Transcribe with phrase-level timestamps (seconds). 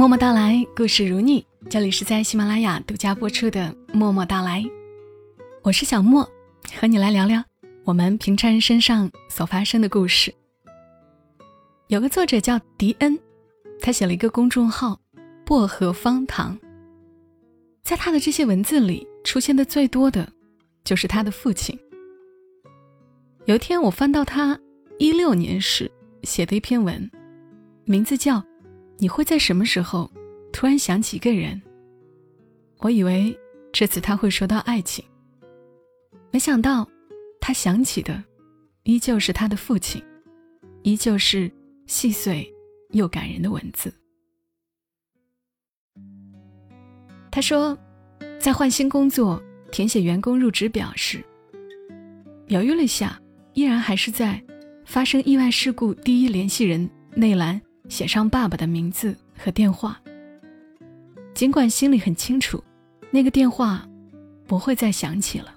[0.00, 1.44] 默默到来，故事如你。
[1.68, 3.60] 这里是在喜马拉雅独家播出的
[3.94, 4.62] 《默默到来》，
[5.60, 6.26] 我是小莫，
[6.74, 7.44] 和你来聊聊
[7.84, 10.34] 我们平常人身上所发生的故事。
[11.88, 13.18] 有个作者叫迪恩，
[13.78, 14.98] 他写了一个公众号
[15.44, 16.58] “薄荷方糖”。
[17.84, 20.26] 在他的这些文字里，出现的最多的，
[20.82, 21.78] 就是他的父亲。
[23.44, 24.58] 有一天，我翻到他
[24.98, 25.92] 一六年时
[26.22, 27.10] 写的一篇文，
[27.84, 28.42] 名字叫。
[29.02, 30.10] 你会在什么时候
[30.52, 31.60] 突然想起一个人？
[32.80, 33.34] 我以为
[33.72, 35.02] 这次他会说到爱情，
[36.30, 36.86] 没想到
[37.40, 38.22] 他想起的
[38.82, 40.04] 依旧是他的父亲，
[40.82, 41.50] 依旧是
[41.86, 42.46] 细碎
[42.90, 43.90] 又感人的文字。
[47.30, 47.76] 他说，
[48.38, 51.24] 在换新工作填写员工入职表时，
[52.48, 53.18] 犹豫了下，
[53.54, 54.44] 依然还是在
[54.84, 57.58] 发生意外事故第一联系人内栏。
[57.90, 60.00] 写上爸爸的名字和电话。
[61.34, 62.62] 尽管心里很清楚，
[63.10, 63.86] 那个电话
[64.46, 65.54] 不会再响起了。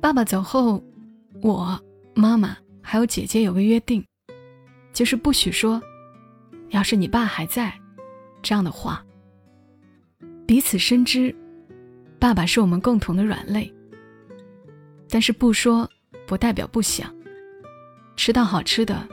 [0.00, 0.82] 爸爸走后，
[1.40, 1.80] 我、
[2.14, 4.04] 妈妈还有姐姐有个约定，
[4.92, 5.80] 就是不许说
[6.70, 7.72] “要是你爸还在”
[8.42, 9.02] 这样的话。
[10.46, 11.34] 彼此深知，
[12.18, 13.72] 爸爸是我们共同的软肋。
[15.08, 15.88] 但是不说，
[16.26, 17.14] 不代表不想
[18.16, 19.08] 吃到好吃的。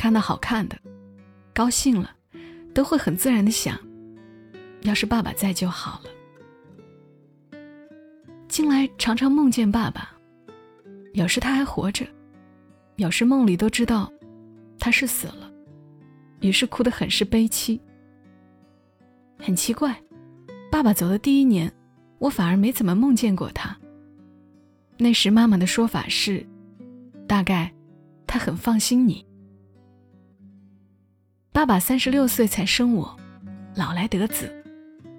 [0.00, 0.78] 看到好看的，
[1.52, 2.10] 高兴了，
[2.72, 3.78] 都会很自然的想，
[4.80, 7.60] 要是爸爸在就好了。
[8.48, 10.10] 近来常常梦见爸爸，
[11.12, 12.06] 有时他还活着，
[12.96, 14.10] 有时梦里都知道
[14.78, 15.52] 他是死了，
[16.40, 17.78] 于是哭得很是悲戚。
[19.38, 19.94] 很奇怪，
[20.72, 21.70] 爸爸走的第一年，
[22.18, 23.76] 我反而没怎么梦见过他。
[24.96, 26.42] 那时妈妈的说法是，
[27.28, 27.70] 大概
[28.26, 29.28] 他很放心你。
[31.52, 33.16] 爸爸三十六岁才生我，
[33.74, 34.48] 老来得子，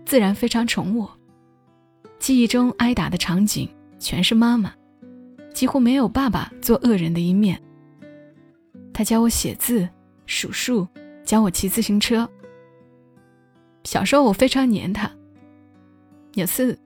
[0.05, 1.11] 自然非常宠我。
[2.19, 3.69] 记忆中挨打的场景
[3.99, 4.73] 全是妈妈，
[5.53, 7.61] 几乎没有爸爸做恶人的一面。
[8.93, 9.87] 他教我写字、
[10.25, 10.87] 数数，
[11.25, 12.27] 教我骑自行车。
[13.83, 15.11] 小时候我非常黏他。
[16.35, 16.79] 有次，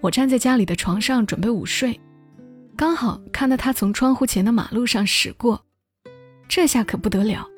[0.00, 2.00] 我站在家里的床上准备午睡，
[2.76, 5.64] 刚好看到他从窗户前的马路上驶过，
[6.48, 7.48] 这下可不得了。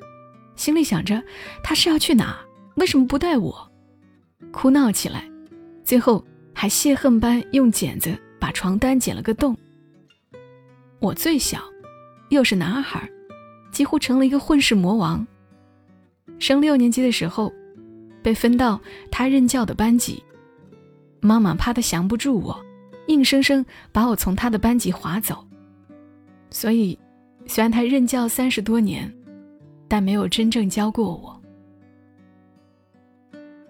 [0.55, 1.21] 心里想着，
[1.63, 2.37] 他是要去哪？
[2.75, 3.71] 为什么不带我？
[4.51, 5.29] 哭闹起来，
[5.83, 9.55] 最后还泄恨般用剪子把床单剪了个洞。
[10.99, 11.61] 我最小，
[12.29, 13.09] 又是男孩，
[13.71, 15.25] 几乎成了一个混世魔王。
[16.39, 17.51] 升六年级的时候，
[18.23, 18.79] 被分到
[19.11, 20.23] 他任教的班级，
[21.19, 22.65] 妈妈怕他降不住我，
[23.07, 25.45] 硬生生把我从他的班级划走。
[26.49, 26.97] 所以，
[27.45, 29.13] 虽然他任教三十多年。
[29.87, 31.41] 但没有真正教过我，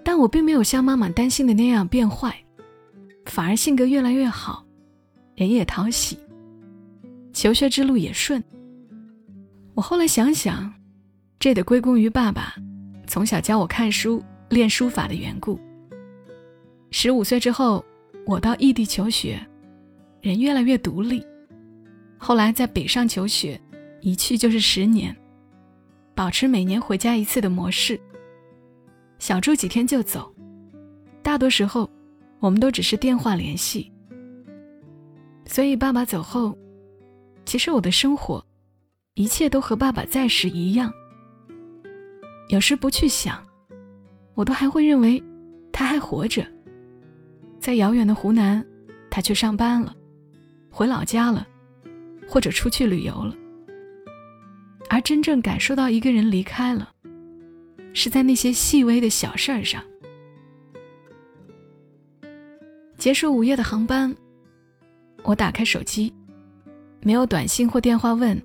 [0.03, 2.35] 但我并没有像妈妈担心的那样变坏，
[3.25, 4.65] 反而性格越来越好，
[5.35, 6.17] 人也讨喜，
[7.33, 8.43] 求学之路也顺。
[9.73, 10.73] 我后来想想，
[11.37, 12.55] 这得归功于爸爸
[13.07, 15.59] 从小教我看书、练书法的缘故。
[16.91, 17.83] 十五岁之后，
[18.25, 19.37] 我到异地求学，
[20.21, 21.25] 人越来越独立，
[22.17, 23.59] 后来在北上求学，
[23.99, 25.13] 一去就是十年。
[26.15, 27.99] 保持每年回家一次的模式，
[29.19, 30.33] 小住几天就走。
[31.21, 31.89] 大多时候，
[32.39, 33.91] 我们都只是电话联系。
[35.45, 36.57] 所以爸爸走后，
[37.45, 38.43] 其实我的生活，
[39.15, 40.91] 一切都和爸爸在时一样。
[42.47, 43.45] 有时不去想，
[44.35, 45.21] 我都还会认为
[45.73, 46.47] 他还活着，
[47.59, 48.65] 在遥远的湖南，
[49.11, 49.93] 他去上班了，
[50.71, 51.45] 回老家了，
[52.25, 53.35] 或者出去旅游了。
[54.89, 56.91] 而真正感受到一个人离开了，
[57.93, 59.83] 是在那些细微的小事儿上。
[62.97, 64.15] 结束午夜的航班，
[65.23, 66.13] 我打开手机，
[67.01, 68.41] 没有短信或电话问：“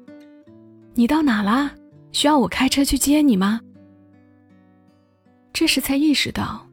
[0.95, 1.73] 你到哪啦？
[2.13, 3.60] 需要我开车去接你吗？”
[5.53, 6.66] 这时才意识到，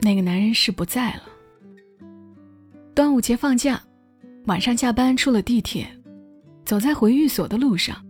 [0.00, 1.22] 那个男人是不在了。
[2.94, 3.82] 端午节放假，
[4.44, 5.88] 晚上下班出了地铁，
[6.64, 8.05] 走在回寓所的路上。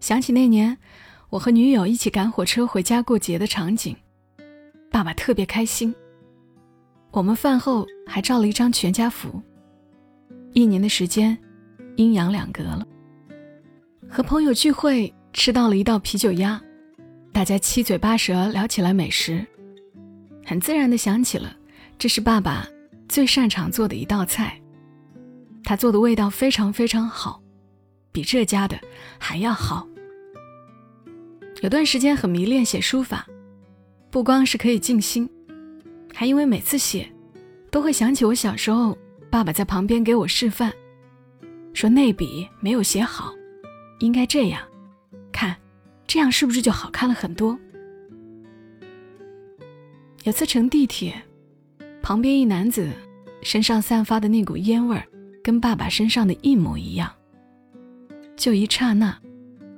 [0.00, 0.76] 想起那年，
[1.30, 3.96] 我和女友一起赶火车回家过节的场景，
[4.90, 5.94] 爸爸特别开心。
[7.10, 9.42] 我们饭后还照了一张全家福。
[10.52, 11.36] 一年的时间，
[11.96, 12.86] 阴阳两隔了。
[14.08, 16.60] 和朋友聚会，吃到了一道啤酒鸭，
[17.32, 19.44] 大家七嘴八舌聊起来美食，
[20.44, 21.56] 很自然的想起了
[21.98, 22.66] 这是爸爸
[23.08, 24.60] 最擅长做的一道菜，
[25.64, 27.42] 他做的味道非常非常好。
[28.16, 28.80] 比这家的
[29.18, 29.86] 还要好。
[31.60, 33.26] 有段时间很迷恋写书法，
[34.10, 35.28] 不光是可以静心，
[36.14, 37.06] 还因为每次写，
[37.70, 38.96] 都会想起我小时候
[39.28, 40.72] 爸爸在旁边给我示范，
[41.74, 43.34] 说那笔没有写好，
[43.98, 44.62] 应该这样，
[45.30, 45.54] 看，
[46.06, 47.58] 这样是不是就好看了很多？
[50.24, 51.22] 有次乘地铁，
[52.00, 52.88] 旁边一男子
[53.42, 55.06] 身上散发的那股烟味儿，
[55.44, 57.12] 跟爸爸身上的一模一样。
[58.36, 59.18] 就一刹那，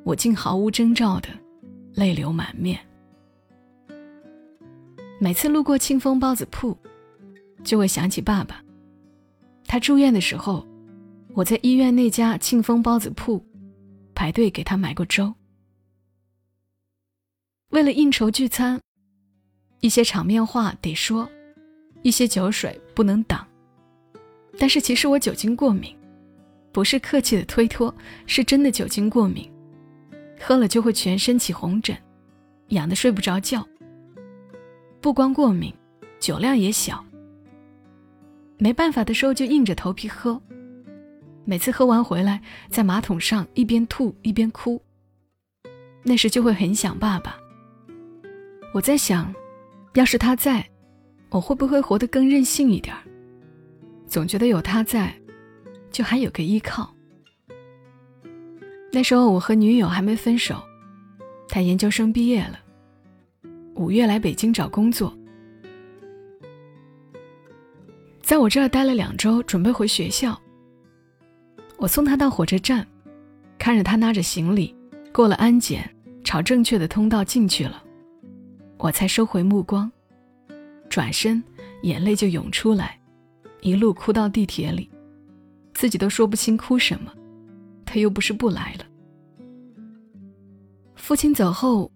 [0.04, 1.28] 我竟毫无征兆的
[1.94, 2.78] 泪流满面。
[5.20, 6.76] 每次路过庆丰包子铺，
[7.64, 8.62] 就会想起爸爸。
[9.64, 10.66] 他住院的时候，
[11.34, 13.44] 我在医院那家庆丰包子铺
[14.14, 15.34] 排队给他买过粥。
[17.70, 18.80] 为了应酬聚餐。
[19.80, 21.30] 一些场面话得说，
[22.02, 23.46] 一些酒水不能挡。
[24.58, 25.96] 但是其实我酒精过敏，
[26.72, 27.94] 不是客气的推脱，
[28.26, 29.50] 是真的酒精过敏，
[30.40, 31.96] 喝了就会全身起红疹，
[32.68, 33.66] 痒得睡不着觉。
[35.00, 35.72] 不光过敏，
[36.18, 37.04] 酒量也小。
[38.58, 40.40] 没办法的时候就硬着头皮喝，
[41.44, 44.80] 每次喝完回来，在马桶上一边吐一边哭。
[46.02, 47.36] 那时就会很想爸爸。
[48.74, 49.34] 我在想。
[49.94, 50.64] 要是他在，
[51.30, 53.02] 我会不会活得更任性一点儿
[54.06, 55.12] 总觉得有他在，
[55.90, 56.94] 就还有个依靠。
[58.90, 60.62] 那时候我和女友还没分手，
[61.48, 62.58] 他研究生毕业了，
[63.74, 65.16] 五月来北京找工作，
[68.22, 70.40] 在我这儿待了两周，准备回学校。
[71.76, 72.86] 我送他到火车站，
[73.58, 74.74] 看着他拿着行李
[75.12, 75.88] 过了安检，
[76.24, 77.84] 朝正确的通道进去了。
[78.78, 79.90] 我才收回目光，
[80.88, 81.42] 转身，
[81.82, 82.98] 眼泪就涌出来，
[83.60, 84.90] 一路哭到地铁里，
[85.78, 87.12] 自己都说不清哭什么。
[87.86, 88.84] 他又不是不来了。
[90.96, 91.88] 父亲走后，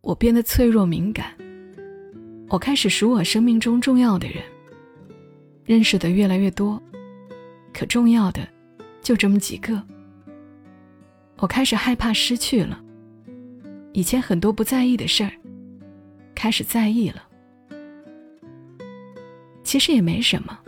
[0.00, 1.32] 我变得脆弱敏感。
[2.48, 4.42] 我开始数我生命中重要的人，
[5.64, 6.82] 认识的越来越多，
[7.72, 8.46] 可重要的
[9.00, 9.80] 就这么几个。
[11.36, 12.82] 我开始害怕失去了，
[13.92, 15.30] 以前很多不在意的事儿。
[16.34, 17.22] 开始在意了，
[19.62, 20.58] 其实也没什么。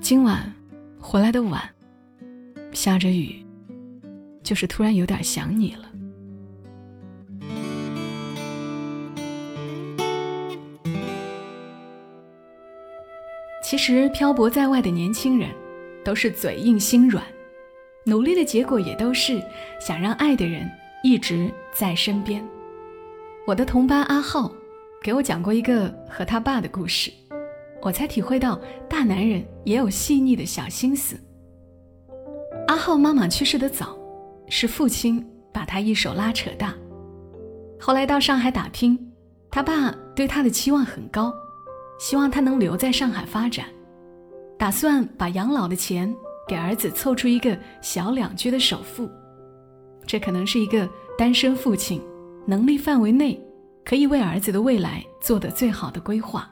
[0.00, 0.54] 今晚
[1.02, 1.60] 回来的晚，
[2.72, 3.44] 下着雨，
[4.42, 5.90] 就是突然有点想你了。
[13.62, 15.50] 其实漂泊在外的年轻人，
[16.04, 17.22] 都是嘴硬心软，
[18.04, 19.42] 努力的结果也都是
[19.80, 20.70] 想让爱的人
[21.02, 22.42] 一直在身边。
[23.46, 24.50] 我的同班阿浩。
[25.02, 27.12] 给我讲过一个和他爸的故事，
[27.82, 28.58] 我才体会到
[28.88, 31.16] 大男人也有细腻的小心思。
[32.68, 33.98] 阿浩妈妈去世的早，
[34.48, 36.74] 是父亲把他一手拉扯大。
[37.78, 38.98] 后来到上海打拼，
[39.50, 41.34] 他爸对他的期望很高，
[41.98, 43.66] 希望他能留在上海发展，
[44.56, 46.14] 打算把养老的钱
[46.48, 49.10] 给儿子凑出一个小两居的首付。
[50.06, 50.88] 这可能是一个
[51.18, 52.00] 单身父亲
[52.46, 53.38] 能力范围内。
[53.84, 56.48] 可以为儿子的未来做的最好的规划，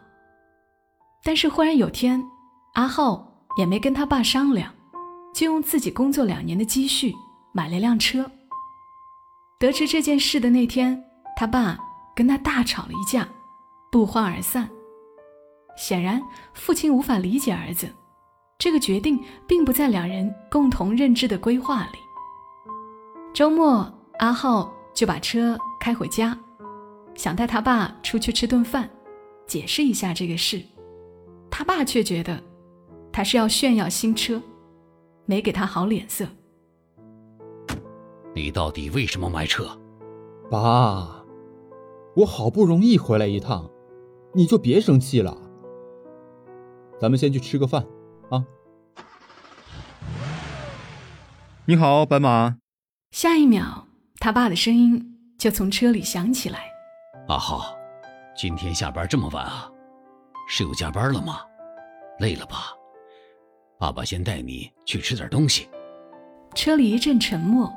[1.23, 2.23] 但是忽然有天，
[2.75, 4.73] 阿浩也没跟他爸商量，
[5.35, 7.15] 就用自己工作两年的积蓄
[7.53, 8.31] 买了辆车。
[9.59, 11.03] 得知这件事的那天，
[11.37, 11.79] 他爸
[12.17, 13.29] 跟他大吵了一架，
[13.91, 14.69] 不欢而散。
[15.77, 16.23] 显然，
[16.55, 17.89] 父亲无法理解儿子
[18.59, 21.99] 这个决定，并不在两人共同认知的规划里。
[23.33, 26.37] 周末，阿浩就把车开回家。
[27.15, 28.89] 想带他爸出去吃顿饭，
[29.47, 30.63] 解释一下这个事，
[31.51, 32.43] 他爸却觉得
[33.13, 34.41] 他是要炫耀新车，
[35.27, 36.27] 没给他好脸色。
[38.35, 39.79] 你到底为什么买车？
[40.51, 41.25] 爸，
[42.17, 43.69] 我好不容易回来一趟，
[44.33, 45.37] 你就别生气了。
[47.01, 47.85] 咱们先去吃个饭，
[48.31, 48.45] 啊。
[51.67, 52.57] 你好，白马。
[53.11, 53.87] 下一秒，
[54.19, 56.71] 他爸的声音就从车里响起来。
[57.29, 57.77] 阿浩，
[58.37, 59.71] 今天下班这么晚啊？
[60.53, 61.43] 是又加班了吗？
[62.19, 62.75] 累了吧？
[63.79, 65.69] 爸爸先带你去吃点东西。
[66.57, 67.73] 车里一阵沉默，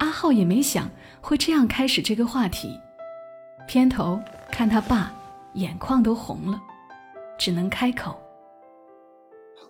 [0.00, 0.90] 阿浩也没想
[1.20, 2.76] 会这样开始这个话题，
[3.68, 5.14] 偏头看他爸，
[5.54, 6.60] 眼眶都红了，
[7.38, 8.20] 只能开口：“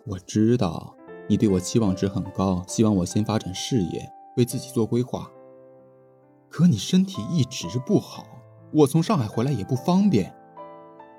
[0.08, 0.96] 我知道
[1.28, 5.30] 你对我期望值很高，希望我先发展事业，为自己做规划。
[6.48, 8.24] 可你身体一直不好。”
[8.72, 10.34] 我从上海回来也不方便，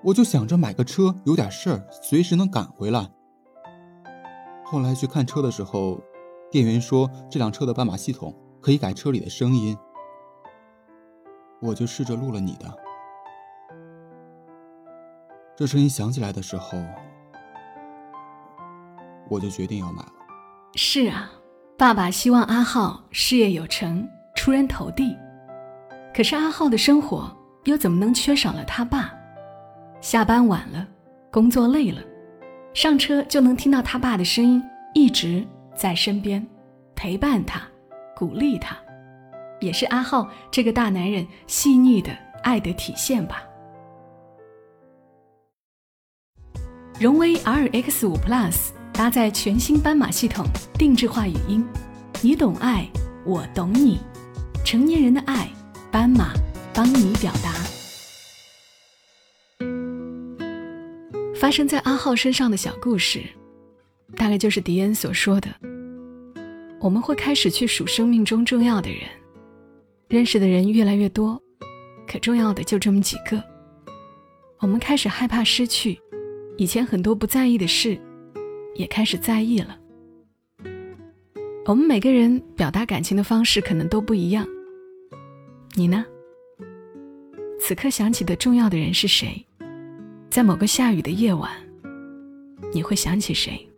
[0.04, 3.10] 我就想着买个车，有点事儿随时能赶回来。
[4.66, 6.02] 后来去看车的时候，
[6.52, 9.78] 店员说这辆车的斑马系统可以改车里的声音。
[11.62, 12.70] 我就试着录了你的。
[15.56, 16.78] 这声音响起来的时候，
[19.30, 20.14] 我就决定要买了。
[20.76, 21.32] 是啊，
[21.78, 24.06] 爸爸希望阿浩事业有成，
[24.36, 25.16] 出人头地。
[26.14, 27.32] 可是阿浩的生活
[27.64, 29.14] 又怎么能缺少了他爸？
[30.04, 30.86] 下班晚了，
[31.32, 32.02] 工作累了，
[32.74, 34.62] 上车就能听到他爸的声音，
[34.94, 36.46] 一直在身边，
[36.94, 37.62] 陪伴他，
[38.14, 38.78] 鼓励他，
[39.62, 42.12] 也是阿浩这个大男人细腻的
[42.44, 43.44] 爱的体现吧。
[47.00, 50.46] 荣威 RX 五 Plus 搭载全新斑马系统，
[50.78, 51.66] 定制化语音，
[52.22, 52.86] 你懂爱，
[53.26, 54.02] 我懂你，
[54.66, 55.48] 成年人的爱，
[55.90, 56.34] 斑马
[56.74, 57.63] 帮你表达。
[61.44, 63.22] 发生在阿浩身上的小故事，
[64.16, 65.50] 大概就是迪恩所说的：
[66.80, 69.02] 我们会开始去数生命中重要的人，
[70.08, 71.38] 认识的人越来越多，
[72.08, 73.44] 可重要的就这么几个。
[74.60, 76.00] 我们开始害怕失去。
[76.56, 78.00] 以前很多不在意的事，
[78.76, 79.78] 也开始在意了。
[81.66, 84.48] 我们每个人表达感情的方式可能都不一样。
[85.74, 86.06] 你呢？
[87.60, 89.46] 此刻想起的重要的人是谁？
[90.34, 91.48] 在某个下雨的夜晚，
[92.74, 93.70] 你会想起谁？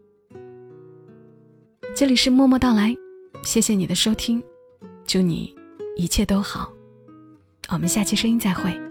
[1.94, 2.96] 这里是默默到来，
[3.44, 4.42] 谢谢你的收听，
[5.06, 5.54] 祝你
[5.98, 6.72] 一切都好。
[7.68, 8.85] 我们下期声音再会。